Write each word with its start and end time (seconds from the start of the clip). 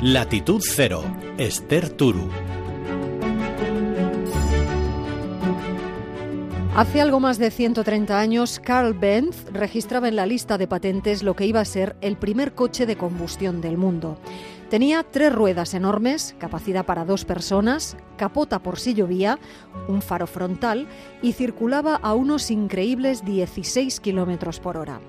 Latitud 0.00 0.62
Cero, 0.64 1.02
Esther 1.38 1.90
Turu. 1.90 2.28
Hace 6.76 7.00
algo 7.00 7.18
más 7.18 7.38
de 7.38 7.50
130 7.50 8.16
años, 8.16 8.60
Carl 8.60 8.94
Benz 8.94 9.44
registraba 9.52 10.06
en 10.06 10.14
la 10.14 10.24
lista 10.24 10.56
de 10.56 10.68
patentes 10.68 11.24
lo 11.24 11.34
que 11.34 11.46
iba 11.46 11.58
a 11.58 11.64
ser 11.64 11.96
el 12.00 12.16
primer 12.16 12.54
coche 12.54 12.86
de 12.86 12.96
combustión 12.96 13.60
del 13.60 13.76
mundo. 13.76 14.20
Tenía 14.70 15.02
tres 15.02 15.34
ruedas 15.34 15.74
enormes, 15.74 16.36
capacidad 16.38 16.86
para 16.86 17.04
dos 17.04 17.24
personas, 17.24 17.96
capota 18.16 18.60
por 18.60 18.78
si 18.78 18.94
llovía, 18.94 19.40
un 19.88 20.00
faro 20.00 20.28
frontal 20.28 20.86
y 21.22 21.32
circulaba 21.32 21.96
a 21.96 22.14
unos 22.14 22.52
increíbles 22.52 23.24
16 23.24 23.98
kilómetros 23.98 24.60
por 24.60 24.76
hora. 24.76 25.00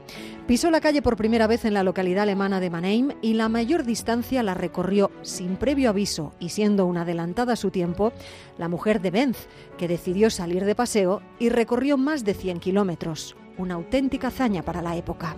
Pisó 0.49 0.71
la 0.71 0.81
calle 0.81 1.03
por 1.03 1.15
primera 1.15 1.45
vez 1.45 1.63
en 1.65 1.75
la 1.75 1.83
localidad 1.83 2.23
alemana 2.23 2.59
de 2.59 2.71
Mannheim 2.71 3.11
y 3.21 3.33
la 3.33 3.49
mayor 3.49 3.83
distancia 3.83 4.41
la 4.41 4.55
recorrió 4.55 5.11
sin 5.21 5.57
previo 5.57 5.91
aviso 5.91 6.33
y 6.39 6.49
siendo 6.49 6.87
una 6.87 7.01
adelantada 7.01 7.53
a 7.53 7.55
su 7.55 7.69
tiempo, 7.69 8.13
la 8.57 8.67
mujer 8.67 8.99
de 8.99 9.11
Benz, 9.11 9.47
que 9.77 9.87
decidió 9.87 10.31
salir 10.31 10.65
de 10.65 10.73
paseo 10.73 11.21
y 11.37 11.49
recorrió 11.49 11.97
más 11.97 12.25
de 12.25 12.33
100 12.33 12.61
kilómetros. 12.61 13.35
Una 13.59 13.75
auténtica 13.75 14.29
hazaña 14.29 14.63
para 14.63 14.81
la 14.81 14.95
época. 14.95 15.35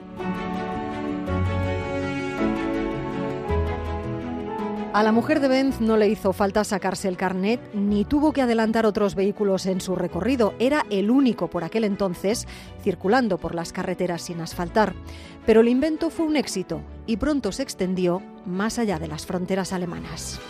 A 4.94 5.04
la 5.04 5.13
mujer 5.13 5.40
de 5.40 5.48
Benz 5.48 5.80
no 5.80 5.95
le 5.95 6.09
hizo 6.09 6.34
falta 6.34 6.66
sacarse 6.66 7.08
el 7.08 7.16
carnet 7.16 7.62
ni 7.73 8.04
tuvo 8.04 8.34
que 8.34 8.41
adelantar 8.41 8.86
otros 8.86 9.16
vehículos 9.16 9.66
en 9.66 9.80
su 9.80 9.95
recorrido. 9.95 10.54
Era 10.59 10.86
el 10.90 11.09
único 11.09 11.50
por 11.50 11.64
aquel 11.64 11.86
entonces 11.86 12.45
circulando 12.84 13.38
por 13.38 13.55
las 13.55 13.72
carreteras 13.72 14.23
sin 14.23 14.41
asfaltar. 14.41 14.94
Pero 15.45 15.62
el 15.62 15.70
invento 15.70 16.09
fue 16.09 16.26
un 16.26 16.36
éxito 16.36 16.81
y 17.08 17.16
pronto 17.16 17.54
se 17.54 17.64
extendió 17.64 18.22
más 18.45 18.80
allá 18.80 19.00
de 19.00 19.08
las 19.08 19.25
fronteras 19.25 19.72
alemanas. 19.72 20.42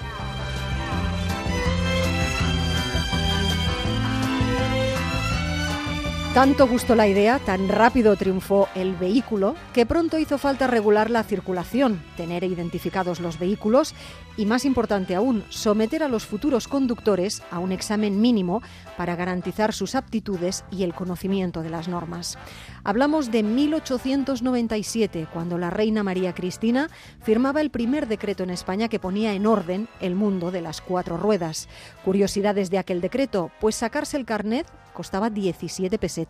Tanto 6.33 6.65
gustó 6.65 6.95
la 6.95 7.09
idea, 7.09 7.39
tan 7.39 7.67
rápido 7.67 8.15
triunfó 8.15 8.69
el 8.73 8.95
vehículo, 8.95 9.53
que 9.73 9.85
pronto 9.85 10.17
hizo 10.17 10.37
falta 10.37 10.65
regular 10.65 11.09
la 11.09 11.23
circulación, 11.23 12.01
tener 12.15 12.45
identificados 12.45 13.19
los 13.19 13.37
vehículos 13.37 13.93
y, 14.37 14.45
más 14.45 14.63
importante 14.63 15.13
aún, 15.13 15.43
someter 15.49 16.03
a 16.03 16.07
los 16.07 16.25
futuros 16.25 16.69
conductores 16.69 17.43
a 17.51 17.59
un 17.59 17.73
examen 17.73 18.21
mínimo 18.21 18.61
para 18.95 19.17
garantizar 19.17 19.73
sus 19.73 19.93
aptitudes 19.93 20.63
y 20.71 20.83
el 20.83 20.93
conocimiento 20.93 21.63
de 21.63 21.69
las 21.69 21.89
normas. 21.89 22.37
Hablamos 22.85 23.29
de 23.29 23.43
1897, 23.43 25.27
cuando 25.33 25.57
la 25.57 25.69
reina 25.69 26.01
María 26.01 26.33
Cristina 26.33 26.89
firmaba 27.21 27.59
el 27.59 27.71
primer 27.71 28.07
decreto 28.07 28.43
en 28.43 28.51
España 28.51 28.87
que 28.87 28.99
ponía 28.99 29.33
en 29.33 29.45
orden 29.45 29.89
el 29.99 30.15
mundo 30.15 30.49
de 30.49 30.61
las 30.61 30.79
cuatro 30.79 31.17
ruedas. 31.17 31.67
Curiosidades 32.05 32.69
de 32.69 32.77
aquel 32.77 33.01
decreto, 33.01 33.51
pues 33.59 33.75
sacarse 33.75 34.15
el 34.15 34.23
carnet 34.23 34.65
costaba 34.93 35.29
17 35.29 35.97
pesetas. 35.97 36.20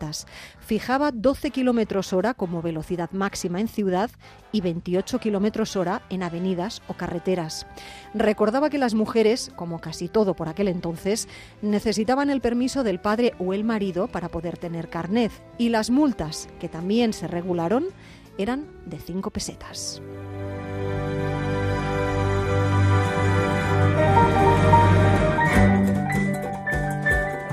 Fijaba 0.60 1.12
12 1.12 1.52
kilómetros 1.52 2.14
hora 2.14 2.34
como 2.34 2.62
velocidad 2.62 3.12
máxima 3.12 3.60
en 3.60 3.68
ciudad 3.68 4.10
y 4.52 4.62
28 4.62 5.20
kilómetros 5.20 5.76
hora 5.76 6.02
en 6.10 6.24
avenidas 6.24 6.82
o 6.88 6.94
carreteras. 6.94 7.66
Recordaba 8.14 8.70
que 8.70 8.78
las 8.78 8.94
mujeres, 8.94 9.52
como 9.56 9.80
casi 9.80 10.08
todo 10.08 10.36
por 10.36 10.50
aquel 10.50 10.68
entonces, 10.68 11.28
necesitaban 11.62 12.30
el 12.30 12.42
permiso 12.42 12.84
del 12.84 13.00
padre 13.00 13.34
o 13.40 13.54
el 13.54 13.64
marido 13.64 14.08
para 14.08 14.30
poder 14.30 14.58
tener 14.58 14.90
carnet 14.90 15.32
y 15.58 15.70
las 15.70 15.90
multas, 15.90 16.50
que 16.60 16.70
también 16.70 17.14
se 17.14 17.28
regularon, 17.28 17.86
eran 18.38 18.68
de 18.86 19.00
5 19.00 19.30
pesetas. 19.32 20.02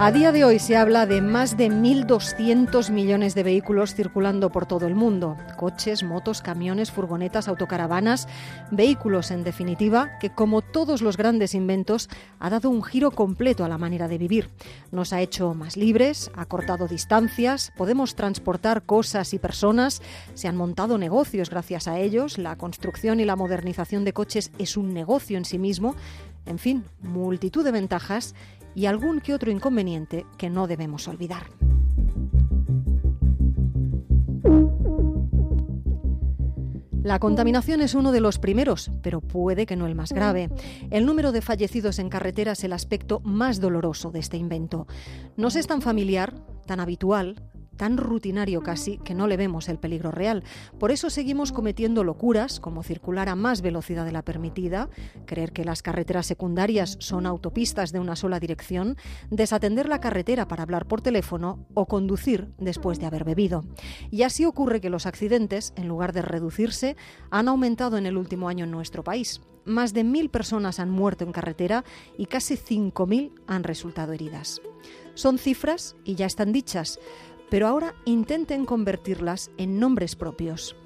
A 0.00 0.12
día 0.12 0.30
de 0.30 0.44
hoy 0.44 0.60
se 0.60 0.76
habla 0.76 1.06
de 1.06 1.20
más 1.20 1.56
de 1.56 1.70
1.200 1.70 2.92
millones 2.92 3.34
de 3.34 3.42
vehículos 3.42 3.96
circulando 3.96 4.48
por 4.50 4.64
todo 4.64 4.86
el 4.86 4.94
mundo. 4.94 5.36
Coches, 5.56 6.04
motos, 6.04 6.40
camiones, 6.40 6.92
furgonetas, 6.92 7.48
autocaravanas, 7.48 8.28
vehículos 8.70 9.32
en 9.32 9.42
definitiva, 9.42 10.16
que 10.20 10.30
como 10.30 10.62
todos 10.62 11.02
los 11.02 11.16
grandes 11.16 11.52
inventos 11.52 12.08
ha 12.38 12.48
dado 12.48 12.70
un 12.70 12.84
giro 12.84 13.10
completo 13.10 13.64
a 13.64 13.68
la 13.68 13.76
manera 13.76 14.06
de 14.06 14.18
vivir. 14.18 14.50
Nos 14.92 15.12
ha 15.12 15.20
hecho 15.20 15.52
más 15.54 15.76
libres, 15.76 16.30
ha 16.36 16.44
cortado 16.44 16.86
distancias, 16.86 17.72
podemos 17.76 18.14
transportar 18.14 18.84
cosas 18.84 19.34
y 19.34 19.40
personas, 19.40 20.00
se 20.34 20.46
han 20.46 20.56
montado 20.56 20.96
negocios 20.96 21.50
gracias 21.50 21.88
a 21.88 21.98
ellos, 21.98 22.38
la 22.38 22.54
construcción 22.54 23.18
y 23.18 23.24
la 23.24 23.34
modernización 23.34 24.04
de 24.04 24.12
coches 24.12 24.52
es 24.60 24.76
un 24.76 24.94
negocio 24.94 25.36
en 25.38 25.44
sí 25.44 25.58
mismo, 25.58 25.96
en 26.46 26.58
fin, 26.58 26.84
multitud 27.02 27.62
de 27.62 27.72
ventajas 27.72 28.34
y 28.74 28.86
algún 28.86 29.20
que 29.20 29.34
otro 29.34 29.50
inconveniente 29.50 30.26
que 30.36 30.50
no 30.50 30.66
debemos 30.66 31.08
olvidar. 31.08 31.44
La 37.08 37.20
contaminación 37.20 37.80
es 37.80 37.94
uno 37.94 38.12
de 38.12 38.20
los 38.20 38.38
primeros, 38.38 38.90
pero 39.02 39.22
puede 39.22 39.64
que 39.64 39.76
no 39.76 39.86
el 39.86 39.94
más 39.94 40.12
grave. 40.12 40.50
El 40.90 41.06
número 41.06 41.32
de 41.32 41.40
fallecidos 41.40 41.98
en 41.98 42.10
carretera 42.10 42.52
es 42.52 42.64
el 42.64 42.74
aspecto 42.74 43.20
más 43.20 43.60
doloroso 43.60 44.10
de 44.10 44.18
este 44.18 44.36
invento. 44.36 44.86
Nos 45.36 45.56
es 45.56 45.66
tan 45.66 45.80
familiar, 45.80 46.34
tan 46.66 46.80
habitual, 46.80 47.42
tan 47.78 47.96
rutinario 47.96 48.62
casi 48.62 48.98
que 48.98 49.14
no 49.14 49.26
le 49.26 49.38
vemos 49.38 49.70
el 49.70 49.78
peligro 49.78 50.10
real. 50.10 50.44
Por 50.78 50.90
eso 50.90 51.08
seguimos 51.08 51.52
cometiendo 51.52 52.04
locuras 52.04 52.60
como 52.60 52.82
circular 52.82 53.30
a 53.30 53.36
más 53.36 53.62
velocidad 53.62 54.04
de 54.04 54.12
la 54.12 54.22
permitida, 54.22 54.90
creer 55.24 55.52
que 55.52 55.64
las 55.64 55.80
carreteras 55.80 56.26
secundarias 56.26 56.98
son 57.00 57.24
autopistas 57.24 57.92
de 57.92 58.00
una 58.00 58.16
sola 58.16 58.40
dirección, 58.40 58.98
desatender 59.30 59.88
la 59.88 60.00
carretera 60.00 60.46
para 60.46 60.64
hablar 60.64 60.86
por 60.86 61.00
teléfono 61.00 61.66
o 61.72 61.86
conducir 61.86 62.48
después 62.58 62.98
de 62.98 63.06
haber 63.06 63.24
bebido. 63.24 63.64
Y 64.10 64.24
así 64.24 64.44
ocurre 64.44 64.82
que 64.82 64.90
los 64.90 65.06
accidentes, 65.06 65.72
en 65.76 65.88
lugar 65.88 66.12
de 66.12 66.20
reducirse, 66.20 66.96
han 67.30 67.48
aumentado 67.48 67.96
en 67.96 68.04
el 68.04 68.18
último 68.18 68.48
año 68.48 68.64
en 68.64 68.70
nuestro 68.72 69.02
país. 69.02 69.40
Más 69.64 69.92
de 69.92 70.02
mil 70.02 70.30
personas 70.30 70.80
han 70.80 70.90
muerto 70.90 71.24
en 71.24 71.32
carretera 71.32 71.84
y 72.16 72.26
casi 72.26 72.56
5.000 72.56 73.32
han 73.46 73.64
resultado 73.64 74.12
heridas. 74.12 74.60
Son 75.12 75.36
cifras 75.36 75.96
y 76.04 76.14
ya 76.14 76.26
están 76.26 76.52
dichas, 76.52 76.98
pero 77.50 77.66
ahora 77.66 77.94
intenten 78.04 78.64
convertirlas 78.64 79.50
en 79.56 79.78
nombres 79.78 80.16
propios. 80.16 80.76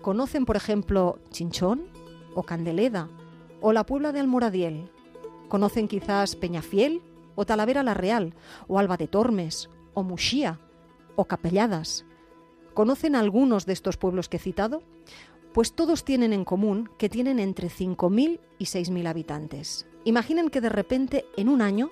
¿Conocen, 0.00 0.44
por 0.44 0.56
ejemplo, 0.56 1.18
Chinchón 1.30 1.86
o 2.34 2.42
Candeleda 2.42 3.08
o 3.60 3.72
la 3.72 3.86
Puebla 3.86 4.12
de 4.12 4.20
Almoradiel? 4.20 4.90
¿Conocen 5.48 5.88
quizás 5.88 6.36
Peñafiel 6.36 7.02
o 7.34 7.46
Talavera 7.46 7.82
la 7.82 7.94
Real 7.94 8.34
o 8.68 8.78
Alba 8.78 8.96
de 8.96 9.08
Tormes 9.08 9.70
o 9.94 10.02
Muxía 10.02 10.60
o 11.16 11.24
Capelladas? 11.24 12.04
¿Conocen 12.74 13.16
algunos 13.16 13.66
de 13.66 13.72
estos 13.72 13.96
pueblos 13.96 14.28
que 14.28 14.36
he 14.36 14.40
citado? 14.40 14.82
Pues 15.52 15.72
todos 15.72 16.04
tienen 16.04 16.32
en 16.32 16.44
común 16.44 16.90
que 16.98 17.08
tienen 17.08 17.38
entre 17.38 17.68
5.000 17.68 18.40
y 18.58 18.64
6.000 18.64 19.06
habitantes. 19.06 19.86
Imaginen 20.04 20.50
que 20.50 20.60
de 20.60 20.68
repente 20.68 21.24
en 21.36 21.48
un 21.48 21.62
año 21.62 21.90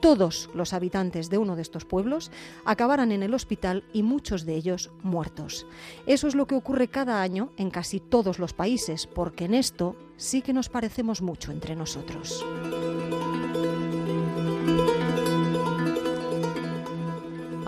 todos 0.00 0.50
los 0.54 0.72
habitantes 0.72 1.30
de 1.30 1.38
uno 1.38 1.56
de 1.56 1.62
estos 1.62 1.84
pueblos 1.84 2.30
acabarán 2.64 3.12
en 3.12 3.22
el 3.22 3.34
hospital 3.34 3.84
y 3.92 4.02
muchos 4.02 4.46
de 4.46 4.54
ellos 4.54 4.90
muertos. 5.02 5.66
Eso 6.06 6.28
es 6.28 6.34
lo 6.34 6.46
que 6.46 6.54
ocurre 6.54 6.88
cada 6.88 7.22
año 7.22 7.50
en 7.56 7.70
casi 7.70 8.00
todos 8.00 8.38
los 8.38 8.52
países, 8.52 9.06
porque 9.06 9.46
en 9.46 9.54
esto 9.54 9.96
sí 10.16 10.42
que 10.42 10.52
nos 10.52 10.68
parecemos 10.68 11.22
mucho 11.22 11.52
entre 11.52 11.76
nosotros. 11.76 12.44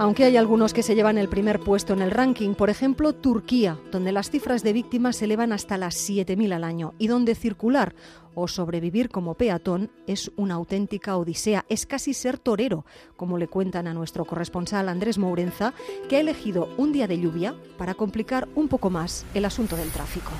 Aunque 0.01 0.25
hay 0.25 0.39
algunos 0.39 0.73
que 0.73 0.83
se 0.83 0.95
llevan 0.95 1.19
el 1.19 1.29
primer 1.29 1.61
puesto 1.61 1.93
en 1.93 2.01
el 2.01 2.11
ranking, 2.11 2.55
por 2.55 2.71
ejemplo 2.71 3.15
Turquía, 3.15 3.79
donde 3.93 4.13
las 4.13 4.31
cifras 4.31 4.63
de 4.63 4.73
víctimas 4.73 5.17
se 5.17 5.27
elevan 5.27 5.53
hasta 5.53 5.77
las 5.77 5.95
7.000 6.09 6.55
al 6.55 6.65
año 6.65 6.95
y 6.97 7.07
donde 7.07 7.35
circular 7.35 7.95
o 8.35 8.49
sobrevivir 8.49 9.09
como 9.09 9.35
peatón 9.35 9.91
es 10.07 10.31
una 10.37 10.55
auténtica 10.55 11.17
odisea, 11.17 11.65
es 11.69 11.87
casi 11.87 12.15
ser 12.15 12.39
torero, 12.39 12.85
como 13.17 13.39
le 13.39 13.49
cuentan 13.49 13.87
a 13.87 13.95
nuestro 13.95 14.25
corresponsal 14.25 14.89
Andrés 14.89 15.19
Mourenza, 15.19 15.75
que 16.09 16.17
ha 16.17 16.21
elegido 16.21 16.69
un 16.77 16.93
día 16.93 17.07
de 17.07 17.19
lluvia 17.19 17.55
para 17.79 17.95
complicar 17.95 18.49
un 18.55 18.69
poco 18.69 18.91
más 18.91 19.25
el 19.35 19.45
asunto 19.45 19.77
del 19.77 19.91
tráfico. 19.91 20.31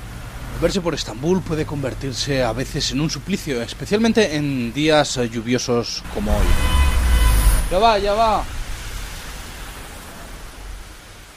Verse 0.61 0.81
por 0.81 0.93
Estambul 0.93 1.41
puede 1.41 1.65
convertirse 1.65 2.43
a 2.43 2.53
veces 2.53 2.91
en 2.91 3.01
un 3.01 3.09
suplicio, 3.09 3.61
especialmente 3.61 4.35
en 4.35 4.71
días 4.73 5.19
lluviosos 5.31 6.03
como 6.13 6.31
hoy. 6.31 6.45
Ya 7.71 7.79
va, 7.79 7.97
ya 7.97 8.13
va. 8.13 8.43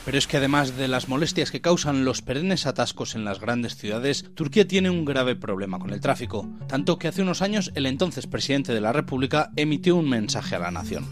Pero 0.05 0.19
es 0.19 0.27
que 0.27 0.37
además 0.37 0.77
de 0.77 0.87
las 0.87 1.09
molestias 1.09 1.51
que 1.51 1.63
causan 1.63 2.05
los 2.05 2.21
perennes 2.21 2.67
atascos 2.67 3.15
en 3.15 3.25
las 3.25 3.41
grandes 3.41 3.77
ciudades, 3.77 4.27
Turquía 4.35 4.69
tiene 4.69 4.91
un 4.91 5.05
grave 5.05 5.35
problema 5.35 5.79
con 5.79 5.93
el 5.93 6.01
tráfico, 6.01 6.47
tanto 6.69 6.99
que 6.99 7.09
hace 7.09 7.23
unos 7.23 7.41
años 7.41 7.73
el 7.75 7.87
entonces 7.87 8.27
presidente 8.27 8.75
de 8.75 8.83
la 8.83 8.93
República 8.93 9.51
emitió 9.57 9.97
un 9.97 10.09
mensaje 10.09 10.57
a 10.57 10.59
la 10.59 10.71
nación. 10.71 11.07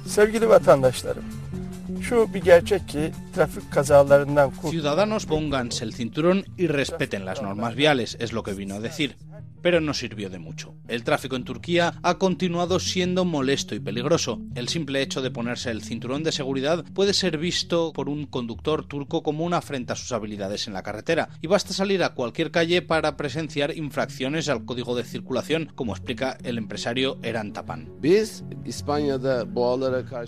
Ciudadanos, 4.71 5.25
pónganse 5.25 5.85
el 5.85 5.95
cinturón 5.95 6.45
y 6.57 6.67
respeten 6.67 7.25
las 7.25 7.41
normas 7.43 7.75
viales, 7.75 8.17
es 8.21 8.33
lo 8.33 8.43
que 8.43 8.53
vino 8.53 8.75
a 8.75 8.81
decir. 8.81 9.17
Pero 9.63 9.81
no 9.81 9.95
sirvió 9.95 10.29
de 10.29 10.39
mucho. 10.39 10.75
El 10.89 11.05
tráfico 11.05 11.37
en 11.37 11.45
Turquía 11.45 11.95
ha 12.03 12.19
continuado 12.19 12.81
siendo 12.81 13.25
molesto 13.25 13.75
y 13.75 13.81
peligroso. 13.81 14.41
El 14.55 14.69
simple 14.69 15.03
hecho 15.03 15.23
de 15.23 15.31
ponerse 15.31 15.71
el 15.71 15.83
cinturón 15.83 16.23
de 16.23 16.33
seguridad 16.33 16.85
puede 16.93 17.15
ser 17.15 17.39
visto 17.39 17.93
por 17.93 18.09
un 18.09 18.27
conductor 18.27 18.85
turco 18.85 19.23
como 19.23 19.45
una 19.45 19.59
afrenta 19.59 19.93
a 19.95 19.97
sus 19.97 20.13
habilidades 20.13 20.67
en 20.67 20.75
la 20.75 20.83
carretera, 20.83 21.29
y 21.41 21.47
basta 21.47 21.73
salir 21.73 22.03
a 22.03 22.15
cualquier 22.15 22.51
calle 22.51 22.83
para 22.83 23.17
presenciar 23.17 23.77
infracciones 23.77 24.49
al 24.49 24.65
código 24.65 24.97
de 24.97 25.05
circulación, 25.05 25.71
como 25.75 25.93
explica 25.93 26.37
el 26.43 26.59
empresario 26.59 27.19
Eran 27.23 27.53
Tapan. 27.53 27.89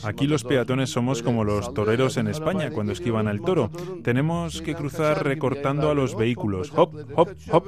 Aquí 0.02 0.26
los 0.26 0.44
peatones 0.44 0.90
somos 0.90 1.22
como 1.22 1.44
los 1.44 1.74
toreros 1.74 2.16
en 2.16 2.28
España 2.28 2.70
cuando 2.70 2.92
esquivan 2.92 3.28
al 3.28 3.40
toro. 3.40 3.70
Tenemos 4.02 4.62
que 4.62 4.74
cruzar 4.74 5.24
recortando 5.24 5.90
a 5.90 5.94
los 5.94 6.16
vehículos. 6.16 6.72
Hop, 6.74 6.94
hop, 7.16 7.30
hop. 7.50 7.64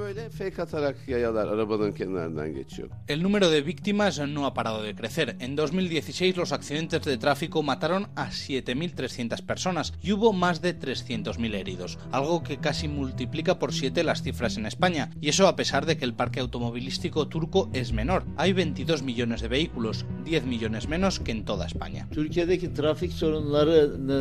El 3.07 3.23
número 3.23 3.49
de 3.49 3.61
víctimas 3.61 4.19
no 4.19 4.45
ha 4.45 4.53
parado 4.53 4.81
de 4.81 4.95
crecer. 4.95 5.35
En 5.39 5.55
2016 5.55 6.37
los 6.37 6.51
accidentes 6.51 7.03
de 7.03 7.17
tráfico 7.17 7.63
mataron 7.63 8.09
a 8.15 8.29
7.300 8.29 9.41
personas 9.43 9.93
y 10.01 10.11
hubo 10.11 10.33
más 10.33 10.61
de 10.61 10.77
300.000 10.77 11.55
heridos, 11.55 11.99
algo 12.11 12.43
que 12.43 12.57
casi 12.57 12.87
multiplica 12.87 13.59
por 13.59 13.73
7 13.73 14.03
las 14.03 14.21
cifras 14.21 14.57
en 14.57 14.65
España, 14.65 15.11
y 15.21 15.29
eso 15.29 15.47
a 15.47 15.55
pesar 15.55 15.85
de 15.85 15.97
que 15.97 16.05
el 16.05 16.13
parque 16.13 16.39
automovilístico 16.39 17.27
turco 17.27 17.69
es 17.73 17.93
menor. 17.93 18.25
Hay 18.37 18.53
22 18.53 19.03
millones 19.03 19.41
de 19.41 19.47
vehículos, 19.47 20.05
10 20.25 20.45
millones 20.45 20.87
menos 20.87 21.19
que 21.19 21.31
en 21.31 21.45
toda 21.45 21.65
España. 21.65 22.07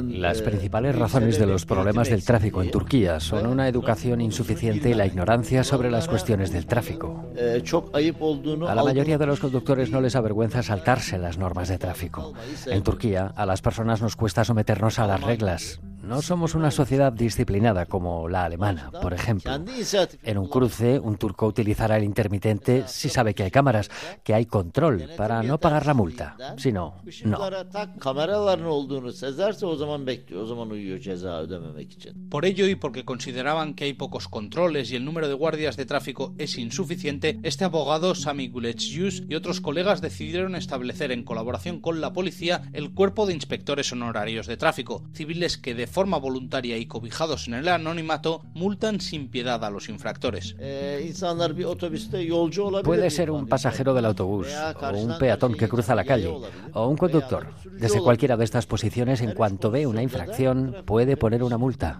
Las 0.08 0.42
principales 0.42 0.96
razones 0.96 1.38
de 1.38 1.46
los 1.46 1.66
problemas 1.66 2.08
del 2.08 2.24
tráfico 2.24 2.62
en 2.62 2.70
Turquía 2.70 3.20
son 3.20 3.46
una 3.46 3.68
educación 3.68 4.20
insuficiente 4.20 4.90
y 4.90 4.94
la 4.94 5.06
ignorancia 5.06 5.64
sobre 5.64 5.90
las 5.90 6.08
cuestiones 6.08 6.52
del 6.52 6.66
tráfico. 6.66 7.25
A 8.68 8.74
la 8.74 8.84
mayoría 8.84 9.18
de 9.18 9.26
los 9.26 9.40
conductores 9.40 9.90
no 9.90 10.00
les 10.00 10.16
avergüenza 10.16 10.62
saltarse 10.62 11.18
las 11.18 11.38
normas 11.38 11.68
de 11.68 11.78
tráfico. 11.78 12.32
En 12.66 12.82
Turquía, 12.82 13.32
a 13.36 13.46
las 13.46 13.62
personas 13.62 14.00
nos 14.00 14.16
cuesta 14.16 14.44
someternos 14.44 14.98
a 14.98 15.06
las 15.06 15.22
reglas. 15.22 15.80
No 16.06 16.22
somos 16.22 16.54
una 16.54 16.70
sociedad 16.70 17.12
disciplinada 17.12 17.86
como 17.86 18.28
la 18.28 18.44
alemana, 18.44 18.92
por 19.02 19.12
ejemplo. 19.12 19.52
En 20.22 20.38
un 20.38 20.48
cruce, 20.48 21.00
un 21.00 21.16
turco 21.16 21.46
utilizará 21.46 21.96
el 21.96 22.04
intermitente 22.04 22.84
si 22.86 23.08
sabe 23.08 23.34
que 23.34 23.42
hay 23.42 23.50
cámaras, 23.50 23.90
que 24.22 24.32
hay 24.32 24.46
control, 24.46 25.10
para 25.16 25.42
no 25.42 25.58
pagar 25.58 25.84
la 25.84 25.94
multa. 25.94 26.36
Si 26.58 26.70
no, 26.70 27.02
no. 27.24 27.38
Por 32.30 32.44
ello 32.44 32.68
y 32.68 32.74
porque 32.76 33.04
consideraban 33.04 33.74
que 33.74 33.84
hay 33.84 33.92
pocos 33.94 34.28
controles 34.28 34.92
y 34.92 34.96
el 34.96 35.04
número 35.04 35.26
de 35.26 35.34
guardias 35.34 35.76
de 35.76 35.86
tráfico 35.86 36.34
es 36.38 36.56
insuficiente, 36.56 37.40
este 37.42 37.64
abogado 37.64 38.14
Sami 38.14 38.48
Gulechius 38.48 39.24
y 39.28 39.34
otros 39.34 39.60
colegas 39.60 40.00
decidieron 40.00 40.54
establecer 40.54 41.10
en 41.10 41.24
colaboración 41.24 41.80
con 41.80 42.00
la 42.00 42.12
policía 42.12 42.62
el 42.72 42.92
cuerpo 42.92 43.26
de 43.26 43.34
inspectores 43.34 43.92
honorarios 43.92 44.46
de 44.46 44.56
tráfico, 44.56 45.02
civiles 45.12 45.58
que 45.58 45.74
de 45.74 45.86
forma 45.96 46.18
voluntaria 46.18 46.76
y 46.76 46.84
cobijados 46.84 47.48
en 47.48 47.54
el 47.54 47.68
anonimato, 47.68 48.42
multan 48.52 49.00
sin 49.00 49.30
piedad 49.30 49.64
a 49.64 49.70
los 49.70 49.88
infractores. 49.88 50.54
Puede 52.84 53.10
ser 53.10 53.30
un 53.30 53.46
pasajero 53.46 53.94
del 53.94 54.04
autobús, 54.04 54.46
o 54.78 54.90
un 54.90 55.16
peatón 55.16 55.54
que 55.54 55.70
cruza 55.70 55.94
la 55.94 56.04
calle, 56.04 56.28
o 56.74 56.86
un 56.86 56.98
conductor. 56.98 57.46
Desde 57.80 58.02
cualquiera 58.02 58.36
de 58.36 58.44
estas 58.44 58.66
posiciones, 58.66 59.22
en 59.22 59.32
cuanto 59.32 59.70
ve 59.70 59.86
una 59.86 60.02
infracción, 60.02 60.76
puede 60.84 61.16
poner 61.16 61.42
una 61.42 61.56
multa. 61.56 61.98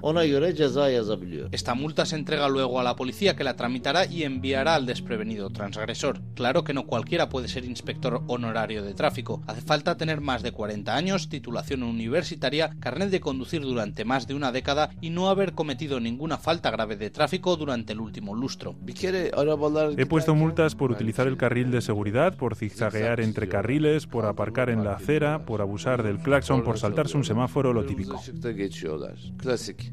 Esta 1.50 1.74
multa 1.74 2.04
se 2.04 2.16
entrega 2.16 2.50
luego 2.50 2.78
a 2.78 2.84
la 2.84 2.96
policía 2.96 3.34
que 3.34 3.44
la 3.44 3.56
tramitará 3.56 4.04
y 4.04 4.24
enviará 4.24 4.74
al 4.74 4.84
desprevenido 4.84 5.48
transgresor. 5.48 6.20
Claro 6.34 6.64
que 6.64 6.74
no 6.74 6.84
cualquiera 6.84 7.30
puede 7.30 7.48
ser 7.48 7.64
inspector 7.64 8.22
honorario 8.26 8.82
de 8.82 8.92
tráfico. 8.92 9.42
Hace 9.46 9.62
falta 9.62 9.96
tener 9.96 10.20
más 10.20 10.42
de 10.42 10.52
40 10.52 10.94
años, 10.94 11.30
titulación 11.30 11.82
universitaria, 11.82 12.76
carnet 12.78 13.08
de 13.08 13.20
conducir 13.20 13.62
durante 13.62 13.75
más 14.04 14.26
de 14.26 14.34
una 14.34 14.52
década 14.52 14.90
y 15.00 15.10
no 15.10 15.28
haber 15.28 15.52
cometido 15.52 16.00
ninguna 16.00 16.38
falta 16.38 16.70
grave 16.70 16.96
de 16.96 17.10
tráfico 17.10 17.56
durante 17.56 17.92
el 17.92 18.00
último 18.00 18.34
lustro. 18.34 18.74
He 18.86 20.06
puesto 20.06 20.34
multas 20.34 20.74
por 20.74 20.90
utilizar 20.90 21.26
el 21.26 21.36
carril 21.36 21.70
de 21.70 21.80
seguridad, 21.80 22.36
por 22.36 22.56
zigzaguear 22.56 23.20
entre 23.20 23.48
carriles, 23.48 24.06
por 24.06 24.26
aparcar 24.26 24.70
en 24.70 24.84
la 24.84 24.94
acera, 24.94 25.44
por 25.44 25.60
abusar 25.60 26.02
del 26.02 26.18
claxon, 26.18 26.64
por 26.64 26.78
saltarse 26.78 27.16
un 27.16 27.24
semáforo, 27.24 27.72
lo 27.72 27.84
típico. 27.84 28.20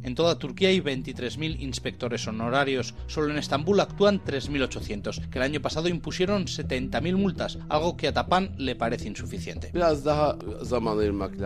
En 0.04 0.16
toda 0.16 0.40
Turquía 0.40 0.70
hay 0.70 0.80
23.000 0.80 1.60
inspectores 1.60 2.28
honorarios. 2.28 2.96
Solo 3.08 3.32
en 3.32 3.38
Estambul 3.38 3.80
actúan 3.80 4.22
3.800, 4.24 5.30
que 5.30 5.40
el 5.40 5.44
año 5.44 5.62
pasado 5.62 5.88
impusieron 5.88 6.46
70.000 6.46 7.16
multas, 7.16 7.60
algo 7.70 7.98
que 7.98 8.08
a 8.08 8.14
Tapan 8.14 8.56
le 8.58 8.76
parece 8.76 9.08
insuficiente. 9.08 9.72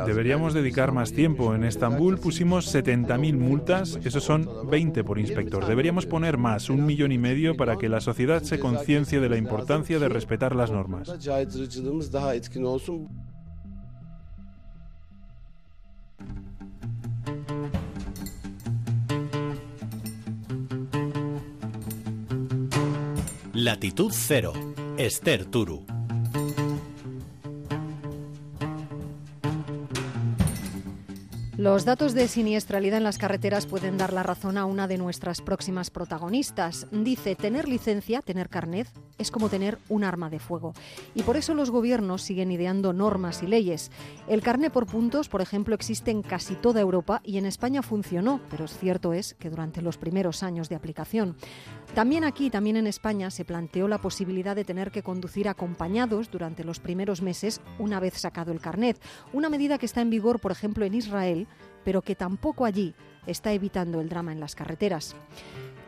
Deberíamos 0.05 0.53
dedicar 0.53 0.91
más 0.91 1.11
tiempo. 1.13 1.55
En 1.55 1.63
Estambul 1.63 2.17
pusimos 2.27 2.75
70.000 2.75 3.37
multas, 3.37 3.97
eso 4.03 4.19
son 4.19 4.69
20 4.69 5.05
por 5.05 5.17
inspector. 5.17 5.65
Deberíamos 5.65 6.05
poner 6.05 6.37
más, 6.37 6.69
un 6.69 6.85
millón 6.85 7.13
y 7.13 7.17
medio, 7.17 7.55
para 7.55 7.77
que 7.77 7.87
la 7.87 8.01
sociedad 8.01 8.43
se 8.43 8.59
conciencie 8.59 9.21
de 9.21 9.29
la 9.29 9.37
importancia 9.37 9.97
de 9.97 10.09
respetar 10.09 10.53
las 10.53 10.69
normas. 10.69 11.07
Latitud 23.53 24.11
Cero, 24.13 24.51
Esther 24.97 25.45
Turu. 25.45 25.96
Los 31.67 31.83
datos 31.83 32.13
de 32.13 32.29
siniestralidad 32.29 32.99
en 32.99 33.03
las 33.03 33.17
carreteras 33.17 33.65
pueden 33.65 33.97
dar 33.97 34.13
la 34.13 34.23
razón 34.23 34.57
a 34.57 34.63
una 34.63 34.87
de 34.87 34.97
nuestras 34.97 35.41
próximas 35.41 35.89
protagonistas. 35.89 36.87
Dice, 36.93 37.35
tener 37.35 37.67
licencia, 37.67 38.21
tener 38.21 38.47
carnet, 38.47 38.87
es 39.17 39.31
como 39.31 39.49
tener 39.49 39.77
un 39.89 40.03
arma 40.03 40.29
de 40.29 40.39
fuego. 40.39 40.73
Y 41.15 41.23
por 41.23 41.37
eso 41.37 41.53
los 41.53 41.71
gobiernos 41.71 42.21
siguen 42.21 42.51
ideando 42.51 42.93
normas 42.93 43.43
y 43.43 43.47
leyes. 43.47 43.91
El 44.27 44.41
carnet 44.41 44.71
por 44.71 44.85
puntos, 44.85 45.29
por 45.29 45.41
ejemplo, 45.41 45.75
existe 45.75 46.11
en 46.11 46.21
casi 46.21 46.55
toda 46.55 46.81
Europa 46.81 47.21
y 47.23 47.37
en 47.37 47.45
España 47.45 47.81
funcionó, 47.81 48.39
pero 48.49 48.67
cierto 48.67 49.13
es 49.13 49.33
que 49.35 49.49
durante 49.49 49.81
los 49.81 49.97
primeros 49.97 50.43
años 50.43 50.69
de 50.69 50.75
aplicación. 50.75 51.35
También 51.93 52.23
aquí, 52.23 52.49
también 52.49 52.77
en 52.77 52.87
España, 52.87 53.31
se 53.31 53.45
planteó 53.45 53.87
la 53.87 54.01
posibilidad 54.01 54.55
de 54.55 54.65
tener 54.65 54.91
que 54.91 55.03
conducir 55.03 55.47
acompañados 55.47 56.29
durante 56.31 56.63
los 56.63 56.79
primeros 56.79 57.21
meses 57.21 57.61
una 57.79 57.99
vez 57.99 58.15
sacado 58.15 58.51
el 58.51 58.61
carnet. 58.61 59.01
Una 59.33 59.49
medida 59.49 59.77
que 59.77 59.85
está 59.85 60.01
en 60.01 60.09
vigor, 60.09 60.39
por 60.39 60.51
ejemplo, 60.51 60.85
en 60.85 60.93
Israel 60.93 61.47
pero 61.87 62.01
que 62.01 62.15
tampoco 62.15 62.65
allí 62.65 62.93
está 63.27 63.53
evitando 63.53 64.01
el 64.01 64.09
drama 64.09 64.33
en 64.33 64.41
las 64.41 64.55
carreteras. 64.55 65.15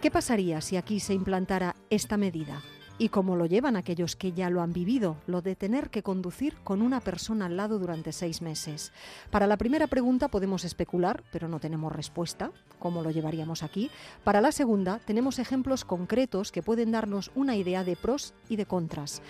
¿Qué 0.01 0.09
pasaría 0.09 0.61
si 0.61 0.77
aquí 0.77 1.01
se 1.01 1.13
implantara 1.13 1.75
esta 1.89 2.15
medida? 2.15 2.61
¿Y 3.01 3.07
cómo 3.07 3.37
lo 3.37 3.45
llevan 3.45 3.77
aquellos 3.77 4.17
que 4.17 4.33
ya 4.33 4.49
lo 4.49 4.61
han 4.61 4.73
vivido, 4.73 5.15
lo 5.25 5.41
de 5.41 5.55
tener 5.55 5.89
que 5.89 6.03
conducir 6.03 6.57
con 6.65 6.81
una 6.81 6.99
persona 6.99 7.45
al 7.45 7.55
lado 7.55 7.79
durante 7.79 8.11
seis 8.11 8.41
meses? 8.41 8.91
Para 9.31 9.47
la 9.47 9.55
primera 9.55 9.87
pregunta 9.87 10.27
podemos 10.27 10.65
especular, 10.65 11.23
pero 11.31 11.47
no 11.47 11.61
tenemos 11.61 11.93
respuesta, 11.93 12.51
¿cómo 12.77 13.01
lo 13.01 13.09
llevaríamos 13.09 13.63
aquí? 13.63 13.89
Para 14.25 14.41
la 14.41 14.51
segunda 14.51 14.99
tenemos 14.99 15.39
ejemplos 15.39 15.85
concretos 15.85 16.51
que 16.51 16.61
pueden 16.61 16.91
darnos 16.91 17.31
una 17.35 17.55
idea 17.55 17.85
de 17.85 17.95
pros 17.95 18.33
y 18.49 18.57
de 18.57 18.65
contras. 18.65 19.21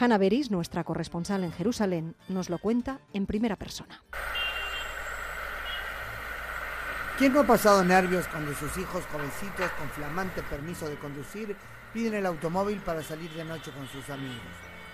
Hanna 0.00 0.16
Beris, 0.16 0.50
nuestra 0.50 0.82
corresponsal 0.84 1.44
en 1.44 1.52
Jerusalén, 1.52 2.16
nos 2.30 2.48
lo 2.48 2.58
cuenta 2.58 3.00
en 3.12 3.26
primera 3.26 3.56
persona. 3.56 4.02
¿Quién 7.18 7.34
no 7.34 7.40
ha 7.40 7.46
pasado 7.46 7.84
nervios 7.84 8.26
cuando 8.28 8.54
sus 8.54 8.74
hijos 8.78 9.04
jovencitos 9.12 9.70
con 9.72 9.90
flamante 9.90 10.40
permiso 10.44 10.88
de 10.88 10.96
conducir 10.96 11.56
piden 11.92 12.14
el 12.14 12.26
automóvil 12.26 12.78
para 12.80 13.02
salir 13.02 13.30
de 13.32 13.44
noche 13.44 13.70
con 13.72 13.88
sus 13.88 14.08
amigos? 14.10 14.36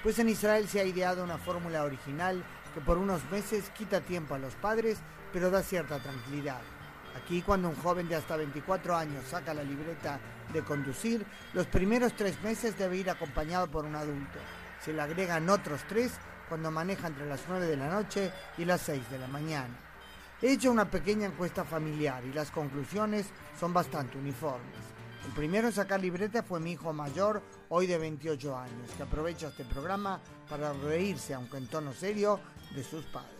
Pues 0.03 0.19
en 0.19 0.29
Israel 0.29 0.69
se 0.69 0.81
ha 0.81 0.85
ideado 0.85 1.25
una 1.25 1.39
fórmula 1.39 1.85
original 1.85 2.45
que 2.75 2.81
por 2.81 2.99
unos 2.99 3.25
meses 3.31 3.71
quita 3.71 4.01
tiempo 4.01 4.35
a 4.35 4.39
los 4.39 4.55
padres, 4.55 4.99
pero 5.33 5.51
da 5.51 5.63
cierta 5.63 5.99
tranquilidad. 5.99 6.61
Aquí 7.17 7.43
cuando 7.43 7.69
un 7.69 7.77
joven 7.77 8.09
de 8.09 8.17
hasta 8.17 8.37
24 8.37 8.97
años 8.97 9.25
saca 9.25 9.55
la 9.55 9.63
libreta 9.63 10.19
de 10.53 10.63
conducir, 10.63 11.25
los 11.53 11.67
primeros 11.67 12.15
tres 12.15 12.43
meses 12.43 12.77
debe 12.77 12.97
ir 12.97 13.09
acompañado 13.09 13.69
por 13.69 13.85
un 13.85 13.95
adulto. 13.95 14.39
Se 14.85 14.93
le 14.93 15.01
agregan 15.01 15.49
otros 15.49 15.81
tres 15.89 16.13
cuando 16.49 16.71
maneja 16.71 17.07
entre 17.07 17.27
las 17.27 17.41
9 17.49 17.67
de 17.67 17.77
la 17.77 17.89
noche 17.89 18.31
y 18.59 18.65
las 18.65 18.83
6 18.83 19.11
de 19.11 19.19
la 19.19 19.29
mañana. 19.29 19.75
He 20.43 20.53
hecho 20.53 20.71
una 20.71 20.91
pequeña 20.91 21.27
encuesta 21.27 21.65
familiar 21.65 22.23
y 22.25 22.33
las 22.33 22.51
conclusiones 22.51 23.27
son 23.59 23.73
bastante 23.73 24.19
uniformes. 24.19 24.94
El 25.27 25.33
primero 25.33 25.69
en 25.69 25.73
sacar 25.73 26.01
libreta 26.01 26.43
fue 26.43 26.61
mi 26.61 26.73
hijo 26.73 26.93
mayor, 26.93 27.43
hoy 27.69 27.87
de 27.87 27.99
28 27.99 28.57
años, 28.57 28.91
que 28.97 29.03
aprovecha 29.03 29.49
este 29.49 29.65
programa 29.65 30.21
para 30.49 30.73
reírse, 30.73 31.35
aunque 31.35 31.57
en 31.57 31.67
tono 31.67 31.93
serio, 31.93 32.41
de 32.75 32.85
sus 32.85 33.05
padres. 33.07 33.31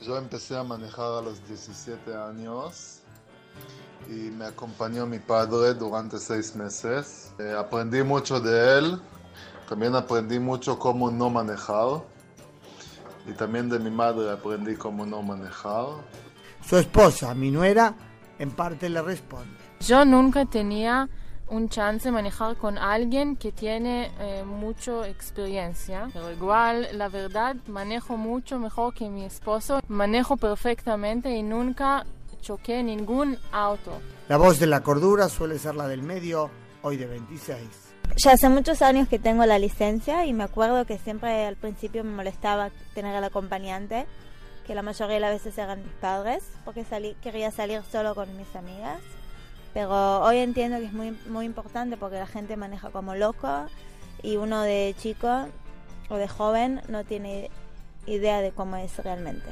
Yo 0.00 0.16
empecé 0.16 0.56
a 0.56 0.62
manejar 0.62 1.18
a 1.18 1.20
los 1.20 1.46
17 1.46 2.14
años 2.14 3.00
y 4.08 4.30
me 4.30 4.46
acompañó 4.46 5.06
mi 5.06 5.18
padre 5.18 5.74
durante 5.74 6.18
seis 6.18 6.54
meses. 6.56 7.32
Eh, 7.38 7.54
aprendí 7.56 8.02
mucho 8.02 8.40
de 8.40 8.78
él, 8.78 9.00
también 9.68 9.94
aprendí 9.94 10.38
mucho 10.38 10.78
cómo 10.78 11.10
no 11.10 11.30
manejar 11.30 12.02
y 13.26 13.32
también 13.32 13.68
de 13.68 13.78
mi 13.78 13.90
madre 13.90 14.30
aprendí 14.30 14.74
cómo 14.74 15.06
no 15.06 15.22
manejar. 15.22 15.86
Su 16.66 16.76
esposa, 16.76 17.34
mi 17.34 17.50
nuera, 17.50 17.94
en 18.38 18.50
parte 18.50 18.88
le 18.88 19.02
responde. 19.02 19.71
Yo 19.86 20.04
nunca 20.04 20.44
tenía 20.44 21.08
un 21.48 21.68
chance 21.68 22.04
de 22.04 22.12
manejar 22.12 22.56
con 22.56 22.78
alguien 22.78 23.34
que 23.34 23.50
tiene 23.50 24.12
eh, 24.20 24.44
mucha 24.44 25.08
experiencia, 25.08 26.08
pero 26.12 26.30
igual 26.30 26.86
la 26.92 27.08
verdad 27.08 27.56
manejo 27.66 28.16
mucho 28.16 28.60
mejor 28.60 28.94
que 28.94 29.10
mi 29.10 29.24
esposo, 29.24 29.80
manejo 29.88 30.36
perfectamente 30.36 31.30
y 31.30 31.42
nunca 31.42 32.06
choqué 32.40 32.84
ningún 32.84 33.36
auto. 33.50 34.00
La 34.28 34.36
voz 34.36 34.60
de 34.60 34.68
la 34.68 34.82
cordura 34.82 35.28
suele 35.28 35.58
ser 35.58 35.74
la 35.74 35.88
del 35.88 36.02
medio, 36.02 36.48
hoy 36.82 36.96
de 36.96 37.06
26. 37.06 37.58
Ya 38.24 38.32
hace 38.32 38.48
muchos 38.48 38.82
años 38.82 39.08
que 39.08 39.18
tengo 39.18 39.44
la 39.46 39.58
licencia 39.58 40.26
y 40.26 40.32
me 40.32 40.44
acuerdo 40.44 40.84
que 40.84 40.98
siempre 40.98 41.44
al 41.44 41.56
principio 41.56 42.04
me 42.04 42.12
molestaba 42.12 42.70
tener 42.94 43.16
al 43.16 43.24
acompañante, 43.24 44.06
que 44.64 44.76
la 44.76 44.82
mayoría 44.82 45.14
de 45.14 45.20
las 45.20 45.32
veces 45.32 45.58
eran 45.58 45.82
mis 45.82 45.92
padres, 45.94 46.44
porque 46.64 46.84
salí, 46.84 47.16
quería 47.20 47.50
salir 47.50 47.82
solo 47.90 48.14
con 48.14 48.36
mis 48.36 48.54
amigas. 48.54 49.00
Pero 49.74 50.20
hoy 50.20 50.38
entiendo 50.38 50.78
que 50.78 50.86
es 50.86 50.92
muy, 50.92 51.16
muy 51.28 51.46
importante 51.46 51.96
porque 51.96 52.16
la 52.16 52.26
gente 52.26 52.56
maneja 52.56 52.90
como 52.90 53.14
loco 53.14 53.66
y 54.22 54.36
uno 54.36 54.62
de 54.62 54.94
chico 54.98 55.46
o 56.08 56.16
de 56.16 56.28
joven 56.28 56.82
no 56.88 57.04
tiene 57.04 57.50
idea 58.06 58.40
de 58.40 58.52
cómo 58.52 58.76
es 58.76 58.96
realmente. 58.98 59.46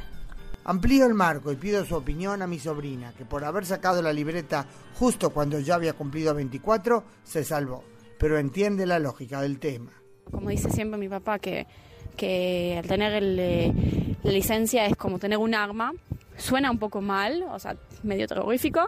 Amplío 0.65 1.07
el 1.07 1.15
marco 1.15 1.51
y 1.51 1.57
pido 1.57 1.85
su 1.87 1.97
opinión 1.97 2.43
a 2.43 2.47
mi 2.47 2.59
sobrina, 2.59 3.15
que 3.17 3.25
por 3.25 3.45
haber 3.45 3.65
sacado 3.65 4.03
la 4.03 4.13
libreta 4.13 4.67
justo 4.95 5.31
cuando 5.31 5.59
ya 5.59 5.77
había 5.77 5.95
cumplido 5.95 6.35
24, 6.35 7.03
se 7.25 7.45
salvó, 7.45 7.83
pero 8.19 8.39
entiende 8.39 8.85
la 8.85 8.99
lógica 8.99 9.41
del 9.41 9.59
tema. 9.59 9.91
Como 10.31 10.51
dice 10.51 10.71
siempre 10.71 10.99
mi 10.99 11.09
papá, 11.09 11.39
que, 11.39 11.67
que 12.17 12.77
al 12.79 12.87
tener 12.87 13.15
el, 13.15 14.17
la 14.23 14.31
licencia 14.31 14.85
es 14.85 14.97
como 14.97 15.19
tener 15.19 15.39
un 15.39 15.55
arma, 15.55 15.93
suena 16.37 16.71
un 16.71 16.79
poco 16.79 17.01
mal, 17.01 17.43
o 17.51 17.59
sea, 17.59 17.77
medio 18.03 18.27
terrorífico, 18.27 18.87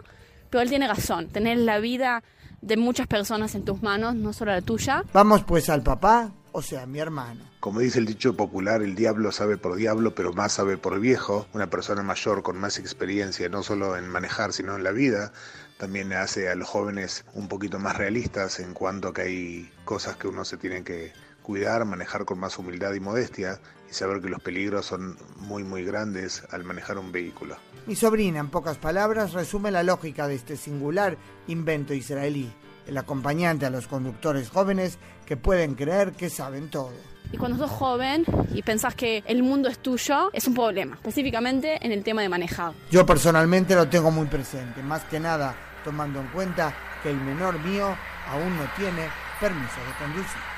pero 0.53 0.61
él 0.61 0.69
tiene 0.69 0.87
razón, 0.87 1.29
tener 1.29 1.57
la 1.57 1.79
vida 1.79 2.21
de 2.61 2.77
muchas 2.77 3.07
personas 3.07 3.55
en 3.55 3.65
tus 3.65 3.81
manos, 3.81 4.13
no 4.13 4.33
solo 4.33 4.51
la 4.51 4.61
tuya. 4.61 5.03
Vamos 5.11 5.43
pues 5.45 5.67
al 5.67 5.81
papá, 5.81 6.31
o 6.51 6.61
sea, 6.61 6.85
mi 6.85 6.99
hermano. 6.99 7.41
Como 7.59 7.79
dice 7.79 7.97
el 7.97 8.05
dicho 8.05 8.37
popular, 8.37 8.83
el 8.83 8.93
diablo 8.93 9.31
sabe 9.31 9.57
por 9.57 9.75
diablo, 9.75 10.13
pero 10.13 10.31
más 10.31 10.51
sabe 10.51 10.77
por 10.77 10.99
viejo. 10.99 11.47
Una 11.53 11.71
persona 11.71 12.03
mayor 12.03 12.43
con 12.43 12.59
más 12.59 12.77
experiencia, 12.77 13.49
no 13.49 13.63
solo 13.63 13.97
en 13.97 14.07
manejar, 14.07 14.53
sino 14.53 14.75
en 14.75 14.83
la 14.83 14.91
vida, 14.91 15.33
también 15.79 16.13
hace 16.13 16.47
a 16.49 16.53
los 16.53 16.67
jóvenes 16.67 17.25
un 17.33 17.47
poquito 17.47 17.79
más 17.79 17.97
realistas 17.97 18.59
en 18.59 18.75
cuanto 18.75 19.07
a 19.07 19.13
que 19.15 19.21
hay 19.23 19.71
cosas 19.85 20.17
que 20.17 20.27
uno 20.27 20.45
se 20.45 20.57
tiene 20.57 20.83
que 20.83 21.13
cuidar, 21.43 21.85
manejar 21.85 22.25
con 22.25 22.39
más 22.39 22.57
humildad 22.57 22.93
y 22.93 22.99
modestia 22.99 23.59
y 23.89 23.93
saber 23.93 24.21
que 24.21 24.29
los 24.29 24.41
peligros 24.41 24.87
son 24.87 25.17
muy 25.37 25.63
muy 25.63 25.83
grandes 25.83 26.43
al 26.49 26.63
manejar 26.63 26.97
un 26.97 27.11
vehículo. 27.11 27.57
Mi 27.85 27.95
sobrina, 27.95 28.39
en 28.39 28.49
pocas 28.49 28.77
palabras, 28.77 29.33
resume 29.33 29.69
la 29.69 29.83
lógica 29.83 30.27
de 30.27 30.35
este 30.35 30.57
singular 30.57 31.17
invento 31.47 31.93
israelí, 31.93 32.51
el 32.87 32.97
acompañante 32.97 33.65
a 33.65 33.69
los 33.69 33.87
conductores 33.87 34.49
jóvenes 34.49 34.97
que 35.25 35.37
pueden 35.37 35.75
creer 35.75 36.13
que 36.13 36.29
saben 36.29 36.69
todo. 36.69 36.93
Y 37.31 37.37
cuando 37.37 37.57
sos 37.57 37.71
joven 37.71 38.25
y 38.53 38.61
pensás 38.61 38.95
que 38.95 39.23
el 39.25 39.43
mundo 39.43 39.67
es 39.67 39.79
tuyo, 39.79 40.29
es 40.33 40.47
un 40.47 40.53
problema, 40.53 40.95
específicamente 40.95 41.83
en 41.85 41.91
el 41.91 42.03
tema 42.03 42.21
de 42.21 42.29
manejar. 42.29 42.73
Yo 42.91 43.05
personalmente 43.05 43.75
lo 43.75 43.89
tengo 43.89 44.11
muy 44.11 44.27
presente, 44.27 44.81
más 44.83 45.03
que 45.05 45.19
nada 45.19 45.55
tomando 45.83 46.21
en 46.21 46.27
cuenta 46.27 46.73
que 47.01 47.09
el 47.09 47.17
menor 47.17 47.59
mío 47.59 47.95
aún 48.29 48.55
no 48.55 48.63
tiene 48.77 49.09
permiso 49.39 49.79
de 49.85 50.05
conducir. 50.05 50.52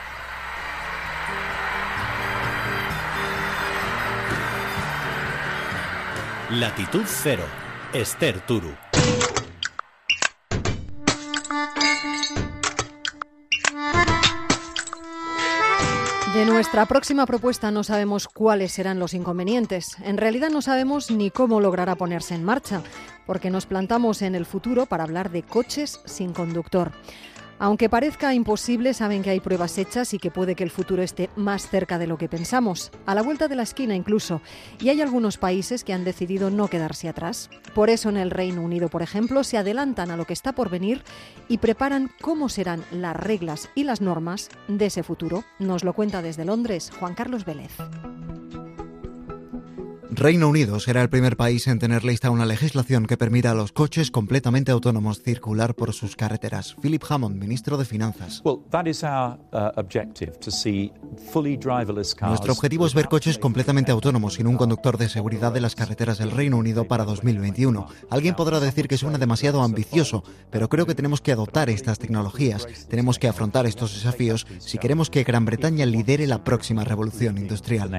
Latitud 6.52 7.04
Cero, 7.06 7.44
Esther 7.92 8.40
Turu. 8.42 8.72
De 16.36 16.46
nuestra 16.46 16.86
próxima 16.86 17.26
propuesta 17.26 17.72
no 17.72 17.84
sabemos 17.84 18.28
cuáles 18.28 18.74
serán 18.74 19.00
los 19.00 19.14
inconvenientes. 19.14 19.98
En 20.04 20.18
realidad 20.18 20.50
no 20.50 20.62
sabemos 20.62 21.10
ni 21.10 21.32
cómo 21.32 21.62
logrará 21.62 21.96
ponerse 21.96 22.36
en 22.36 22.44
marcha, 22.44 22.82
porque 23.26 23.50
nos 23.50 23.66
plantamos 23.66 24.22
en 24.22 24.36
el 24.36 24.46
futuro 24.46 24.86
para 24.86 25.04
hablar 25.04 25.32
de 25.32 25.44
coches 25.44 26.00
sin 26.06 26.34
conductor. 26.34 26.92
Aunque 27.58 27.90
parezca 27.90 28.34
imposible, 28.34 28.94
saben 28.94 29.24
que 29.24 29.30
hay 29.30 29.40
pruebas 29.40 29.78
hechas 29.78 30.14
y 30.14 30.20
que 30.20 30.32
puede 30.32 30.56
que 30.56 30.64
el 30.64 30.70
futuro 30.70 31.02
esté 31.02 31.30
más 31.36 31.70
cerca 31.70 31.98
de 31.98 32.08
lo 32.08 32.18
que 32.18 32.28
pensamos, 32.28 32.92
a 33.06 33.16
la 33.16 33.22
vuelta 33.22 33.48
de 33.48 33.56
la 33.56 33.64
esquina 33.64 33.96
incluso, 33.96 34.42
y 34.80 34.90
hay 34.90 35.02
algunos 35.02 35.38
países 35.38 35.84
que 35.84 35.94
han 35.94 36.04
decidido 36.04 36.50
no 36.50 36.68
quedarse 36.68 37.08
atrás. 37.08 37.50
Por 37.74 37.90
eso 37.90 38.10
en 38.10 38.18
el 38.18 38.32
Reino 38.32 38.62
Unido, 38.62 38.90
por 38.90 39.02
ejemplo, 39.02 39.44
se 39.44 39.58
adelantan 39.58 40.12
a 40.12 40.18
lo 40.18 40.26
que 40.26 40.34
está 40.34 40.54
por 40.54 40.70
venir 40.70 41.04
y 41.48 41.60
preparan 41.60 42.12
cómo 42.22 42.50
serán 42.50 42.84
las 42.92 43.16
reglas 43.16 43.70
y 43.74 43.84
las 43.84 44.02
normas 44.02 44.50
de 44.68 44.88
ese 44.88 45.04
futuro. 45.04 45.46
Nos 45.60 45.84
lo 45.84 45.94
cuenta 45.94 46.22
desde 46.22 46.46
Londres 46.46 46.92
Juan 47.00 47.16
Carlos 47.16 47.46
Vélez. 47.46 47.72
Reino 50.16 50.48
Unido 50.48 50.80
será 50.80 51.02
el 51.02 51.10
primer 51.10 51.36
país 51.36 51.68
en 51.68 51.80
tener 51.80 52.06
lista 52.06 52.30
una 52.30 52.46
legislación 52.46 53.06
que 53.06 53.18
permita 53.18 53.52
a 53.52 53.54
los 53.54 53.72
coches 53.72 54.12
completamente 54.12 54.72
autónomos 54.72 55.22
circular 55.22 55.76
por 55.76 55.94
sus 55.94 56.16
carreteras. 56.16 56.76
Philip 56.82 57.04
Hammond, 57.10 57.38
ministro 57.38 57.76
de 57.78 57.86
Finanzas. 57.86 58.42
Nuestro 62.22 62.54
objetivo 62.54 62.86
es 62.88 62.94
ver 62.94 63.08
coches 63.08 63.38
completamente 63.38 63.92
autónomos 63.92 64.36
sin 64.36 64.48
un 64.48 64.58
conductor 64.58 64.98
de 64.98 65.10
seguridad 65.10 65.52
de 65.52 65.62
las 65.62 65.76
carreteras 65.76 66.18
del 66.18 66.32
Reino 66.32 66.58
Unido 66.58 66.88
para 66.88 67.04
2021. 67.04 67.88
Alguien 68.10 68.36
podrá 68.36 68.60
decir 68.60 68.88
que 68.88 68.98
suena 68.98 69.18
demasiado 69.18 69.62
ambicioso, 69.64 70.24
pero 70.50 70.70
creo 70.70 70.86
que 70.86 70.96
tenemos 70.96 71.22
que 71.22 71.32
adoptar 71.32 71.70
estas 71.70 72.00
tecnologías. 72.00 72.68
Tenemos 72.88 73.20
que 73.20 73.28
afrontar 73.28 73.66
estos 73.66 73.94
desafíos 73.94 74.46
si 74.60 74.78
queremos 74.78 75.10
que 75.10 75.24
Gran 75.24 75.46
Bretaña 75.46 75.86
lidere 75.86 76.28
la 76.28 76.44
próxima 76.44 76.84
revolución 76.84 77.38
industrial. 77.38 77.92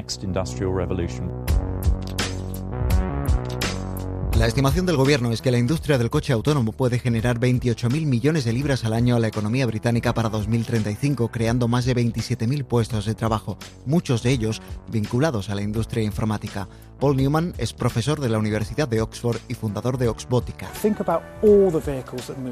La 4.38 4.46
estimación 4.46 4.84
del 4.84 4.98
gobierno 4.98 5.32
es 5.32 5.40
que 5.40 5.50
la 5.50 5.56
industria 5.56 5.96
del 5.96 6.10
coche 6.10 6.34
autónomo 6.34 6.72
puede 6.72 6.98
generar 6.98 7.40
28.000 7.40 8.04
millones 8.04 8.44
de 8.44 8.52
libras 8.52 8.84
al 8.84 8.92
año 8.92 9.16
a 9.16 9.18
la 9.18 9.28
economía 9.28 9.64
británica 9.64 10.12
para 10.12 10.28
2035, 10.28 11.28
creando 11.28 11.68
más 11.68 11.86
de 11.86 11.96
27.000 11.96 12.64
puestos 12.64 13.06
de 13.06 13.14
trabajo, 13.14 13.56
muchos 13.86 14.22
de 14.22 14.32
ellos 14.32 14.60
vinculados 14.88 15.48
a 15.48 15.54
la 15.54 15.62
industria 15.62 16.04
informática. 16.04 16.68
Paul 17.00 17.16
Newman 17.16 17.54
es 17.58 17.74
profesor 17.74 18.20
de 18.20 18.30
la 18.30 18.38
Universidad 18.38 18.88
de 18.88 19.02
Oxford 19.02 19.38
y 19.48 19.54
fundador 19.54 19.98
de 19.98 20.08
Oxbotica. 20.08 20.70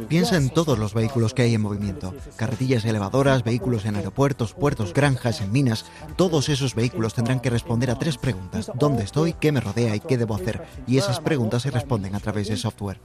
Piensa 0.08 0.36
en 0.36 0.50
todos 0.50 0.78
los 0.78 0.92
vehículos 0.92 1.32
que 1.32 1.42
hay 1.42 1.54
en 1.54 1.62
movimiento. 1.62 2.14
Carretillas 2.36 2.84
elevadoras, 2.84 3.42
vehículos 3.42 3.86
en 3.86 3.96
aeropuertos, 3.96 4.52
puertos, 4.52 4.92
granjas, 4.92 5.40
en 5.40 5.50
minas. 5.50 5.86
Todos 6.16 6.50
esos 6.50 6.74
vehículos 6.74 7.14
tendrán 7.14 7.40
que 7.40 7.48
responder 7.48 7.90
a 7.90 7.98
tres 7.98 8.18
preguntas. 8.18 8.70
¿Dónde 8.74 9.04
estoy? 9.04 9.32
¿Qué 9.32 9.50
me 9.50 9.60
rodea? 9.60 9.96
¿Y 9.96 10.00
qué 10.00 10.18
debo 10.18 10.34
hacer? 10.34 10.62
Y 10.86 10.98
esas 10.98 11.20
preguntas 11.20 11.62
se 11.62 11.70
responden 11.74 12.14
a 12.14 12.20
través 12.20 12.48
de 12.48 12.56
software. 12.56 12.98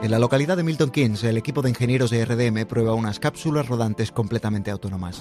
En 0.00 0.12
la 0.12 0.20
localidad 0.20 0.56
de 0.56 0.62
Milton 0.62 0.90
Keynes, 0.90 1.24
el 1.24 1.36
equipo 1.36 1.60
de 1.60 1.70
ingenieros 1.70 2.10
de 2.10 2.24
RDM 2.24 2.66
prueba 2.66 2.94
unas 2.94 3.18
cápsulas 3.18 3.66
rodantes 3.66 4.12
completamente 4.12 4.70
autónomas. 4.70 5.20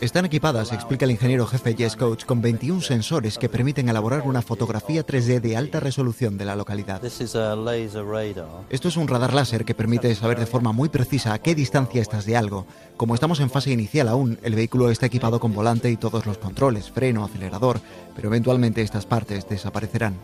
Están 0.00 0.24
equipadas, 0.24 0.72
explica 0.72 1.04
el 1.04 1.12
ingeniero 1.12 1.46
jefe 1.46 1.76
Jess 1.76 1.94
Coach, 1.94 2.24
con 2.24 2.40
21 2.42 2.80
sensores 2.80 3.38
que 3.38 3.48
permiten 3.48 3.88
elaborar 3.88 4.22
una 4.22 4.42
fotografía 4.42 5.06
3D 5.06 5.40
de 5.40 5.56
alta 5.56 5.78
resolución 5.78 6.36
de 6.36 6.44
la 6.44 6.56
localidad. 6.56 7.00
Esto 7.04 8.88
es 8.88 8.96
un 8.96 9.08
radar 9.08 9.32
láser 9.32 9.64
que 9.64 9.74
permite 9.76 10.12
saber 10.16 10.40
de 10.40 10.46
forma 10.46 10.72
muy 10.72 10.88
precisa 10.88 11.34
a 11.34 11.38
qué 11.38 11.54
distancia 11.54 12.02
estás 12.02 12.26
de 12.26 12.36
algo. 12.36 12.66
Como 12.96 13.14
estamos 13.14 13.38
en 13.38 13.50
fase 13.50 13.70
inicial 13.70 14.08
aún, 14.08 14.40
el 14.42 14.56
vehículo 14.56 14.90
está 14.90 15.06
equipado 15.06 15.38
con 15.38 15.54
volante 15.54 15.88
y 15.88 15.96
todos 15.96 16.26
los 16.26 16.38
controles, 16.38 16.90
freno, 16.90 17.24
acelerador, 17.24 17.80
pero 18.16 18.28
eventualmente 18.28 18.82
estas 18.82 19.06
partes 19.06 19.48
desaparecerán. 19.48 20.16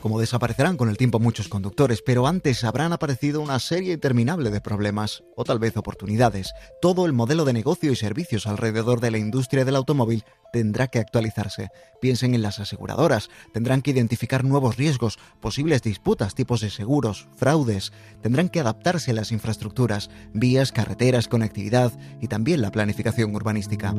Como 0.00 0.20
desaparecerán 0.20 0.76
con 0.76 0.88
el 0.90 0.98
tiempo 0.98 1.18
muchos 1.18 1.48
conductores, 1.48 2.02
pero 2.04 2.26
antes 2.26 2.62
habrán 2.64 2.92
aparecido 2.92 3.40
una 3.40 3.58
serie 3.58 3.94
interminable 3.94 4.50
de 4.50 4.60
problemas, 4.60 5.24
o 5.34 5.44
tal 5.44 5.58
vez 5.58 5.76
oportunidades. 5.76 6.52
Todo 6.82 7.06
el 7.06 7.12
modelo 7.12 7.44
de 7.44 7.54
negocio 7.54 7.90
y 7.90 7.96
servicios 7.96 8.46
alrededor 8.46 9.00
de 9.00 9.10
la 9.10 9.18
industria 9.18 9.64
del 9.64 9.76
automóvil 9.76 10.24
tendrá 10.52 10.88
que 10.88 10.98
actualizarse. 10.98 11.70
Piensen 12.00 12.34
en 12.34 12.42
las 12.42 12.60
aseguradoras, 12.60 13.30
tendrán 13.52 13.82
que 13.82 13.92
identificar 13.92 14.44
nuevos 14.44 14.76
riesgos, 14.76 15.18
posibles 15.40 15.82
disputas, 15.82 16.34
tipos 16.34 16.60
de 16.60 16.70
seguros, 16.70 17.26
fraudes, 17.36 17.92
tendrán 18.22 18.50
que 18.50 18.60
adaptarse 18.60 19.12
a 19.12 19.14
las 19.14 19.32
infraestructuras, 19.32 20.10
vías, 20.32 20.70
carreteras, 20.70 21.28
conectividad 21.28 21.92
y 22.20 22.28
también 22.28 22.60
la 22.60 22.70
planificación 22.70 23.34
urbanística. 23.34 23.94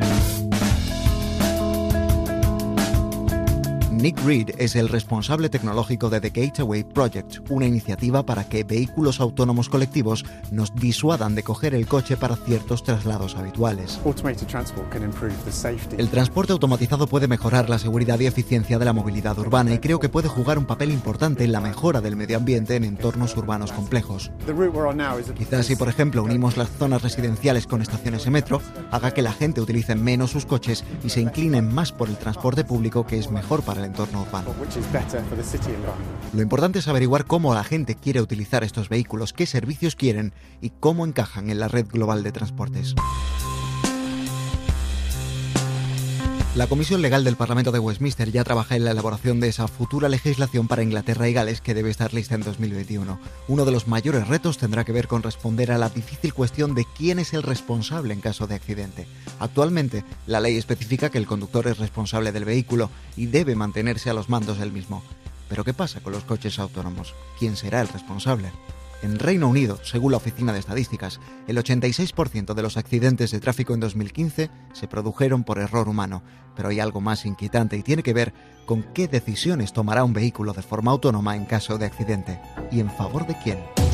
Nick 4.06 4.24
Reed 4.24 4.52
es 4.60 4.76
el 4.76 4.88
responsable 4.88 5.50
tecnológico 5.50 6.12
de 6.12 6.22
The 6.22 6.30
Gateway 6.30 6.84
Project, 6.84 7.38
una 7.50 7.66
iniciativa 7.66 8.24
para 8.24 8.48
que 8.48 8.64
vehículos 8.64 9.20
autónomos 9.20 9.68
colectivos 9.68 10.24
nos 10.52 10.76
disuadan 10.76 11.34
de 11.34 11.42
coger 11.42 11.74
el 11.74 11.88
coche 11.88 12.16
para 12.16 12.36
ciertos 12.36 12.84
traslados 12.84 13.36
habituales. 13.36 14.00
El 15.98 16.10
transporte 16.10 16.54
automatizado 16.54 17.08
puede 17.08 17.28
mejorar 17.28 17.68
la 17.68 17.80
seguridad 17.80 18.20
y 18.20 18.28
eficiencia 18.28 18.78
de 18.78 18.86
la 18.86 18.94
movilidad 18.94 19.40
urbana 19.40 19.74
y 19.74 19.80
creo 19.80 20.00
que 20.00 20.08
puede 20.08 20.28
jugar 20.28 20.60
un 20.60 20.66
papel 20.66 20.92
importante 20.92 21.44
en 21.44 21.52
la 21.52 21.60
mejora 21.60 22.00
del 22.00 22.16
medio 22.16 22.38
ambiente 22.38 22.76
en 22.76 22.84
entornos 22.84 23.36
urbanos 23.36 23.72
complejos. 23.72 24.30
Quizás 25.36 25.66
si 25.66 25.76
por 25.76 25.90
ejemplo 25.90 26.22
unimos 26.22 26.58
las 26.58 26.70
zonas 26.70 27.02
residenciales 27.02 27.66
con 27.66 27.82
estaciones 27.82 28.26
de 28.26 28.30
metro, 28.30 28.62
haga 28.92 29.16
que 29.16 29.24
la 29.24 29.34
gente 29.34 29.62
utilice 29.62 29.96
menos 29.96 30.30
sus 30.30 30.46
coches 30.46 30.84
y 31.04 31.10
se 31.10 31.22
inclinen 31.22 31.74
más 31.74 31.92
por 31.92 32.08
el 32.08 32.18
transporte 32.18 32.64
público 32.64 33.08
que 33.08 33.18
es 33.18 33.32
mejor 33.32 33.64
para 33.64 33.84
el 33.84 33.95
entorno 33.96 34.24
urbano. 34.24 34.54
Lo 36.34 36.42
importante 36.42 36.80
es 36.80 36.88
averiguar 36.90 37.25
cómo 37.25 37.54
la 37.54 37.64
gente 37.64 37.96
quiere 37.96 38.22
utilizar 38.22 38.66
estos 38.66 38.90
vehículos, 38.90 39.32
qué 39.32 39.46
servicios 39.46 39.96
quieren 39.96 40.34
y 40.60 40.72
cómo 40.72 41.06
encajan 41.06 41.50
en 41.50 41.60
la 41.60 41.70
red 41.70 41.88
global 41.88 42.22
de 42.22 42.34
transportes. 42.34 42.94
La 46.56 46.68
Comisión 46.68 47.02
Legal 47.02 47.26
del 47.26 47.36
Parlamento 47.36 47.74
de 47.74 47.80
Westminster 47.80 48.32
ya 48.32 48.46
trabaja 48.46 48.78
en 48.78 48.86
la 48.86 48.92
elaboración 48.92 49.42
de 49.42 49.50
esa 49.50 49.68
futura 49.68 50.08
legislación 50.08 50.70
para 50.70 50.84
Inglaterra 50.84 51.28
y 51.28 51.34
Gales 51.34 51.60
que 51.60 51.74
debe 51.74 51.90
estar 51.90 52.14
lista 52.14 52.36
en 52.36 52.44
2021. 52.44 53.20
Uno 53.50 53.66
de 53.66 53.72
los 53.74 53.90
mayores 53.90 54.30
retos 54.30 54.58
tendrá 54.58 54.86
que 54.86 54.94
ver 54.94 55.10
con 55.10 55.22
responder 55.22 55.74
a 55.74 55.78
la 55.78 55.90
difícil 55.90 56.34
cuestión 56.34 56.74
de 56.74 56.86
quién 56.98 57.20
es 57.20 57.34
el 57.34 57.44
responsable 57.44 58.14
en 58.14 58.22
caso 58.22 58.48
de 58.48 58.56
accidente. 58.56 59.06
Actualmente, 59.38 60.06
la 60.28 60.40
ley 60.40 60.56
especifica 60.56 61.10
que 61.10 61.18
el 61.18 61.28
conductor 61.28 61.68
es 61.68 61.78
responsable 61.78 62.32
del 62.32 62.46
vehículo 62.46 62.90
y 63.18 63.26
debe 63.26 63.56
mantenerse 63.56 64.10
a 64.10 64.14
los 64.14 64.30
mandos 64.30 64.58
del 64.58 64.72
mismo. 64.72 65.04
Pero 65.50 65.66
¿qué 65.66 65.74
pasa 65.74 66.00
con 66.00 66.14
los 66.14 66.24
coches 66.24 66.58
autónomos? 66.58 67.16
¿Quién 67.38 67.58
será 67.58 67.82
el 67.82 67.90
responsable? 67.90 68.54
En 69.02 69.20
Reino 69.20 69.48
Unido, 69.48 69.80
según 69.84 70.12
la 70.12 70.18
Oficina 70.18 70.54
de 70.54 70.60
Estadísticas, 70.60 71.20
el 71.48 71.58
86% 71.58 72.54
de 72.54 72.62
los 72.62 72.78
accidentes 72.78 73.32
de 73.32 73.40
tráfico 73.40 73.74
en 73.74 73.80
2015 73.80 74.50
se 74.74 74.88
produjeron 74.88 75.44
por 75.44 75.60
error 75.60 75.88
humano. 75.88 76.24
Pero 76.56 76.70
hay 76.70 76.80
algo 76.80 77.02
más 77.02 77.25
inquietante 77.25 77.78
y 77.78 77.84
tiene 77.84 78.04
que 78.04 78.14
ver 78.14 78.34
con 78.66 78.84
qué 78.94 79.08
decisiones 79.08 79.74
tomará 79.74 80.04
un 80.04 80.14
vehículo 80.14 80.54
de 80.54 80.64
forma 80.64 80.92
autónoma 80.92 81.36
en 81.36 81.46
caso 81.46 81.78
de 81.78 81.86
accidente. 81.86 82.40
¿Y 82.72 82.80
en 82.80 82.90
favor 82.90 83.28
de 83.28 83.38
quién? 83.44 83.85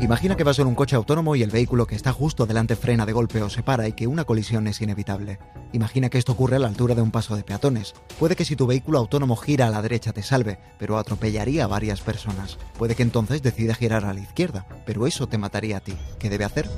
Imagina 0.00 0.36
que 0.36 0.44
vas 0.44 0.60
en 0.60 0.68
un 0.68 0.76
coche 0.76 0.94
autónomo 0.94 1.34
y 1.34 1.42
el 1.42 1.50
vehículo 1.50 1.88
que 1.88 1.96
está 1.96 2.12
justo 2.12 2.46
delante 2.46 2.76
frena 2.76 3.04
de 3.04 3.12
golpe 3.12 3.42
o 3.42 3.50
se 3.50 3.64
para 3.64 3.88
y 3.88 3.94
que 3.94 4.06
una 4.06 4.24
colisión 4.24 4.68
es 4.68 4.80
inevitable. 4.80 5.40
Imagina 5.72 6.08
que 6.08 6.18
esto 6.18 6.32
ocurre 6.32 6.54
a 6.54 6.60
la 6.60 6.68
altura 6.68 6.94
de 6.94 7.02
un 7.02 7.10
paso 7.10 7.34
de 7.34 7.42
peatones. 7.42 7.94
Puede 8.16 8.36
que 8.36 8.44
si 8.44 8.54
tu 8.54 8.68
vehículo 8.68 8.98
autónomo 8.98 9.34
gira 9.34 9.66
a 9.66 9.70
la 9.70 9.82
derecha 9.82 10.12
te 10.12 10.22
salve, 10.22 10.60
pero 10.78 10.98
atropellaría 10.98 11.64
a 11.64 11.68
varias 11.68 12.00
personas. 12.00 12.58
Puede 12.78 12.94
que 12.94 13.02
entonces 13.02 13.42
decida 13.42 13.74
girar 13.74 14.04
a 14.04 14.14
la 14.14 14.20
izquierda, 14.20 14.66
pero 14.86 15.04
eso 15.04 15.26
te 15.26 15.36
mataría 15.36 15.78
a 15.78 15.80
ti. 15.80 15.94
¿Qué 16.20 16.30
debe 16.30 16.44
hacer? 16.44 16.68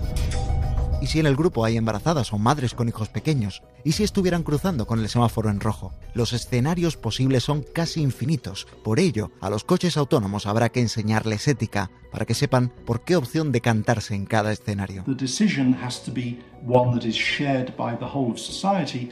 ¿Y 1.02 1.07
si 1.07 1.19
en 1.19 1.25
el 1.25 1.35
grupo 1.35 1.64
hay 1.64 1.78
embarazadas 1.78 2.30
o 2.35 2.38
madres 2.38 2.75
con 2.75 2.87
hijos 2.88 3.09
pequeños? 3.09 3.62
¿Y 3.85 3.92
si 3.92 4.04
estuvieran 4.04 4.42
cruzando 4.42 4.87
con 4.87 5.00
el 5.00 5.09
semáforo 5.09 5.49
en 5.49 5.61
rojo? 5.61 5.95
Los 6.12 6.35
escenarios 6.35 6.99
posibles 6.99 7.45
son 7.45 7.62
casi 7.62 8.02
infinitos. 8.02 8.66
Por 8.85 9.00
ello, 9.00 9.30
a 9.40 9.49
los 9.49 9.64
coches 9.64 9.97
autónomos 9.97 10.47
habrá 10.47 10.69
que 10.69 10.80
enseñarles 10.80 11.49
ética 11.49 11.90
para 12.12 12.26
que 12.26 12.35
sepan 12.35 12.73
por 12.85 13.02
qué 13.02 13.16
opción 13.16 13.52
decantarse 13.52 14.14
en 14.14 14.26
cada 14.26 14.52
escenario. 14.52 15.04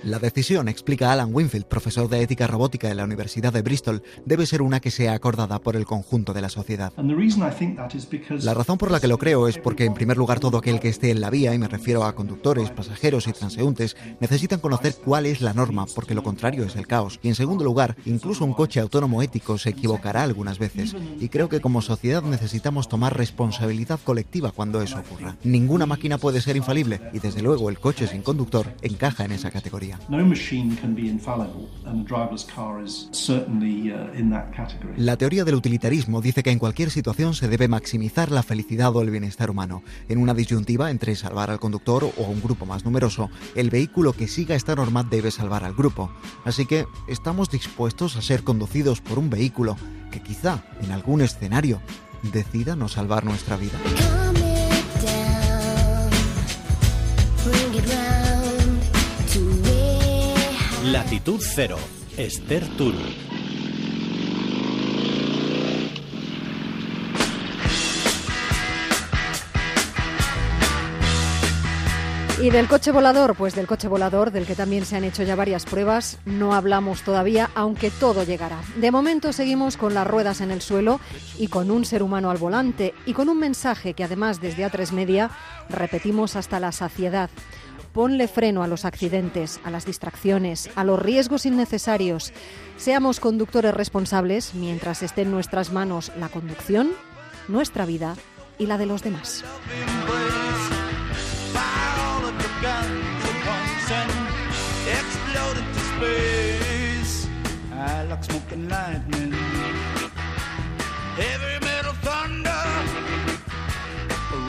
La 0.02 0.18
decisión, 0.18 0.68
explica 0.68 1.12
Alan 1.12 1.30
Winfield, 1.32 1.66
profesor 1.66 2.08
de 2.08 2.22
ética 2.22 2.46
robótica 2.46 2.90
en 2.90 2.96
la 2.96 3.04
Universidad 3.04 3.52
de 3.52 3.62
Bristol, 3.62 4.02
debe 4.26 4.46
ser 4.46 4.62
una 4.62 4.80
que 4.80 4.90
sea 4.90 5.14
acordada 5.14 5.58
por 5.60 5.76
el 5.76 5.86
conjunto 5.86 6.34
de 6.34 6.42
la 6.42 6.48
sociedad. 6.48 6.92
La 8.42 8.54
razón 8.54 8.78
por 8.78 8.90
la 8.90 9.00
que 9.00 9.08
lo 9.08 9.18
creo 9.18 9.48
es 9.48 9.58
porque, 9.58 9.84
en 9.84 9.94
primer 9.94 10.16
lugar, 10.16 10.40
todo 10.40 10.58
aquel 10.58 10.80
que 10.80 10.88
esté 10.88 11.10
en 11.10 11.20
la 11.20 11.30
vía, 11.30 11.54
y 11.54 11.58
me 11.58 11.68
refiero 11.78 12.02
a 12.02 12.12
conductores, 12.12 12.70
pasajeros 12.70 13.28
y 13.28 13.32
transeúntes, 13.32 13.96
necesitan 14.18 14.58
conocer 14.58 14.96
cuál 15.04 15.26
es 15.26 15.40
la 15.40 15.54
norma, 15.54 15.86
porque 15.94 16.12
lo 16.12 16.24
contrario 16.24 16.64
es 16.64 16.74
el 16.74 16.88
caos. 16.88 17.20
Y 17.22 17.28
en 17.28 17.36
segundo 17.36 17.64
lugar, 17.64 17.96
incluso 18.04 18.44
un 18.44 18.52
coche 18.52 18.80
autónomo 18.80 19.22
ético 19.22 19.58
se 19.58 19.70
equivocará 19.70 20.24
algunas 20.24 20.58
veces. 20.58 20.96
Y 21.20 21.28
creo 21.28 21.48
que 21.48 21.60
como 21.60 21.80
sociedad 21.80 22.24
necesitamos 22.24 22.88
tomar 22.88 23.16
responsabilidad 23.16 24.00
colectiva 24.02 24.50
cuando 24.50 24.82
eso 24.82 24.98
ocurra. 24.98 25.36
Ninguna 25.44 25.86
máquina 25.86 26.18
puede 26.18 26.40
ser 26.40 26.56
infalible 26.56 27.00
y 27.12 27.20
desde 27.20 27.42
luego 27.42 27.70
el 27.70 27.78
coche 27.78 28.08
sin 28.08 28.22
conductor 28.22 28.74
encaja 28.82 29.24
en 29.24 29.30
esa 29.30 29.52
categoría. 29.52 30.00
La 34.96 35.16
teoría 35.16 35.44
del 35.44 35.54
utilitarismo 35.54 36.20
dice 36.20 36.42
que 36.42 36.50
en 36.50 36.58
cualquier 36.58 36.90
situación 36.90 37.34
se 37.34 37.46
debe 37.46 37.68
maximizar 37.68 38.32
la 38.32 38.42
felicidad 38.42 38.94
o 38.96 39.00
el 39.00 39.10
bienestar 39.10 39.48
humano. 39.48 39.84
En 40.08 40.18
una 40.18 40.34
disyuntiva 40.34 40.90
entre 40.90 41.14
salvar 41.14 41.50
al 41.50 41.60
conductor 41.68 42.04
o 42.16 42.22
un 42.22 42.40
grupo 42.40 42.64
más 42.64 42.86
numeroso, 42.86 43.28
el 43.54 43.68
vehículo 43.68 44.14
que 44.14 44.26
siga 44.26 44.54
esta 44.54 44.74
norma 44.74 45.02
debe 45.04 45.30
salvar 45.30 45.64
al 45.64 45.74
grupo. 45.74 46.10
Así 46.44 46.64
que, 46.64 46.86
¿estamos 47.06 47.50
dispuestos 47.50 48.16
a 48.16 48.22
ser 48.22 48.42
conducidos 48.42 49.02
por 49.02 49.18
un 49.18 49.28
vehículo 49.28 49.76
que 50.10 50.22
quizá 50.22 50.64
en 50.80 50.92
algún 50.92 51.20
escenario 51.20 51.82
decida 52.22 52.74
no 52.74 52.88
salvar 52.88 53.24
nuestra 53.24 53.56
vida. 53.58 53.78
Latitud 60.84 61.40
Cero, 61.54 61.76
Esther. 62.16 62.64
Y 72.40 72.50
del 72.50 72.68
coche 72.68 72.92
volador, 72.92 73.34
pues 73.34 73.56
del 73.56 73.66
coche 73.66 73.88
volador, 73.88 74.30
del 74.30 74.46
que 74.46 74.54
también 74.54 74.84
se 74.84 74.94
han 74.94 75.02
hecho 75.02 75.24
ya 75.24 75.34
varias 75.34 75.66
pruebas, 75.66 76.18
no 76.24 76.54
hablamos 76.54 77.02
todavía, 77.02 77.50
aunque 77.56 77.90
todo 77.90 78.22
llegará. 78.22 78.60
De 78.76 78.92
momento 78.92 79.32
seguimos 79.32 79.76
con 79.76 79.92
las 79.92 80.06
ruedas 80.06 80.40
en 80.40 80.52
el 80.52 80.62
suelo 80.62 81.00
y 81.36 81.48
con 81.48 81.68
un 81.72 81.84
ser 81.84 82.00
humano 82.00 82.30
al 82.30 82.38
volante 82.38 82.94
y 83.06 83.12
con 83.12 83.28
un 83.28 83.40
mensaje 83.40 83.94
que 83.94 84.04
además 84.04 84.40
desde 84.40 84.64
A3 84.64 84.92
Media 84.92 85.30
repetimos 85.68 86.36
hasta 86.36 86.60
la 86.60 86.70
saciedad. 86.70 87.28
Ponle 87.92 88.28
freno 88.28 88.62
a 88.62 88.68
los 88.68 88.84
accidentes, 88.84 89.58
a 89.64 89.72
las 89.72 89.84
distracciones, 89.84 90.70
a 90.76 90.84
los 90.84 91.00
riesgos 91.00 91.44
innecesarios. 91.44 92.32
Seamos 92.76 93.18
conductores 93.18 93.74
responsables 93.74 94.54
mientras 94.54 95.02
esté 95.02 95.22
en 95.22 95.32
nuestras 95.32 95.72
manos 95.72 96.12
la 96.16 96.28
conducción, 96.28 96.92
nuestra 97.48 97.84
vida 97.84 98.14
y 98.58 98.66
la 98.66 98.78
de 98.78 98.86
los 98.86 99.02
demás. 99.02 99.42
I 107.80 108.02
like 108.10 108.24
smoking 108.24 108.68
lightning, 108.68 109.32
heavy 111.14 111.64
metal 111.64 111.92
thunder, 112.02 112.64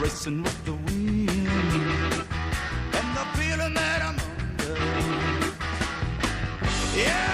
racing 0.02 0.42
with 0.42 0.64
the 0.64 0.72
wind, 0.72 1.38
and 2.98 3.08
the 3.16 3.24
feeling 3.36 3.74
that 3.74 4.02
I'm 4.02 4.18
under. 4.18 4.74
Yeah. 6.98 7.29